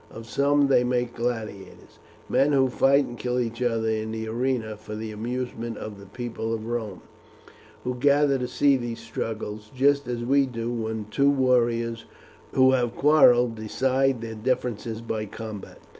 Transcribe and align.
Of 0.09 0.27
some 0.27 0.65
they 0.65 0.83
make 0.83 1.13
gladiators 1.13 1.99
men 2.27 2.53
who 2.53 2.69
fight 2.69 3.05
and 3.05 3.19
kill 3.19 3.39
each 3.39 3.61
other 3.61 3.87
in 3.87 4.09
the 4.11 4.27
arena 4.27 4.75
for 4.75 4.95
the 4.95 5.11
amusement 5.11 5.77
of 5.77 5.99
the 5.99 6.07
people 6.07 6.55
of 6.55 6.65
Rome, 6.65 7.01
who 7.83 7.93
gather 7.93 8.39
to 8.39 8.47
see 8.47 8.77
these 8.77 8.99
struggles 8.99 9.69
just 9.75 10.07
as 10.07 10.23
we 10.25 10.47
do 10.47 10.71
when 10.71 11.05
two 11.11 11.29
warriors 11.29 12.05
who 12.53 12.71
have 12.71 12.95
quarrelled 12.95 13.53
decide 13.53 14.21
their 14.21 14.33
differences 14.33 15.01
by 15.01 15.27
combat." 15.27 15.77